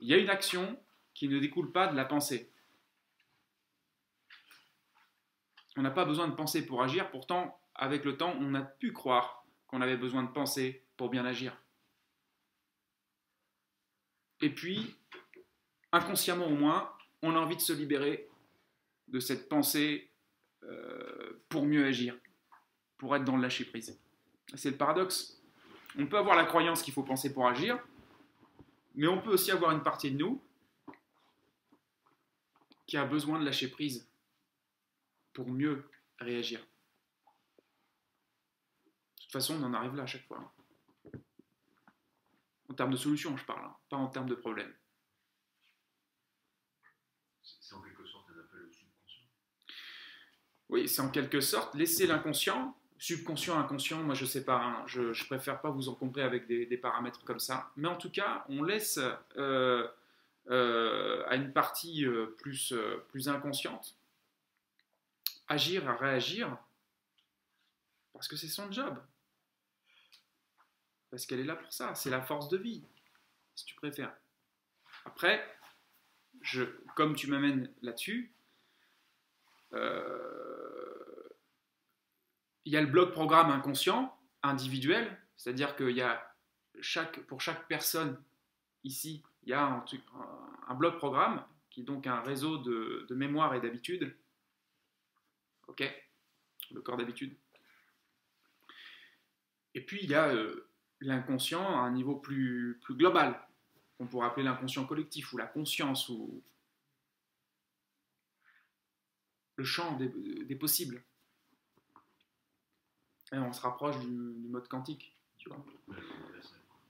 [0.00, 0.78] il y a une action
[1.14, 2.50] qui ne découle pas de la pensée.
[5.76, 8.92] On n'a pas besoin de penser pour agir, pourtant, avec le temps, on a pu
[8.92, 11.60] croire qu'on avait besoin de penser pour bien agir.
[14.40, 14.94] Et puis,
[15.92, 16.92] inconsciemment au moins,
[17.22, 18.28] on a envie de se libérer
[19.08, 20.10] de cette pensée
[20.62, 22.16] euh, pour mieux agir,
[22.98, 23.98] pour être dans le lâcher-prise.
[24.54, 25.42] C'est le paradoxe.
[25.98, 27.78] On peut avoir la croyance qu'il faut penser pour agir,
[28.96, 30.42] mais on peut aussi avoir une partie de nous
[32.86, 34.08] qui a besoin de lâcher prise
[35.32, 35.88] pour mieux
[36.18, 36.60] réagir.
[36.60, 36.66] De
[39.22, 40.52] toute façon, on en arrive là à chaque fois.
[42.68, 44.74] En termes de solution, je parle, hein, pas en termes de problème.
[47.42, 49.24] C'est en quelque sorte un appel au subconscient.
[50.68, 55.12] Oui, c'est en quelque sorte laisser l'inconscient, subconscient, inconscient, moi je sais pas, hein, je,
[55.12, 58.62] je, préfère pas vous encombrer avec des, paramètres comme ça, mais en tout cas, on
[58.62, 58.98] laisse
[59.36, 59.86] euh,
[60.48, 62.72] euh, à une partie euh, plus,
[63.26, 63.96] inconsciente
[65.48, 66.58] agir, à réagir,
[68.12, 69.00] parce que c'est son job.
[71.08, 72.84] Parce qu'elle est là pour ça, c'est la force de vie,
[73.54, 74.12] si tu préfères.
[75.04, 75.56] Après,
[76.96, 78.32] comme tu m'amènes là-dessus,
[82.66, 86.32] il y a le bloc programme inconscient, individuel, c'est-à-dire qu'il y a
[87.28, 88.22] pour chaque personne
[88.84, 89.84] ici, il y a
[90.68, 94.14] un, bloc programme qui est donc un réseau de, mémoire et d'habitude.
[95.68, 95.82] Ok?
[96.72, 97.34] Le corps d'habitude.
[99.74, 100.68] Et puis il y a euh,
[101.00, 103.40] l'inconscient à un niveau plus, global,
[103.96, 106.42] qu'on pourrait appeler l'inconscient collectif ou la conscience ou
[109.54, 111.02] le champ des possibles.
[113.32, 115.64] Et on se rapproche du, du mode quantique, tu vois.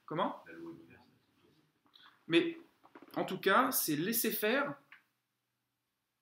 [0.05, 0.45] Comment?
[2.29, 2.59] Mais
[3.17, 4.75] en tout cas, c'est laisser faire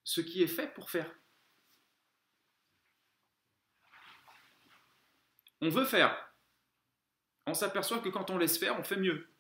[0.05, 1.11] ce qui est fait pour faire.
[5.61, 6.33] On veut faire.
[7.47, 9.34] On s'aperçoit que quand on laisse faire, on fait mieux.